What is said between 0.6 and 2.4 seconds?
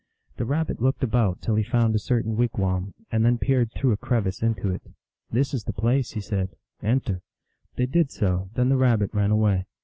looked about till he found a certain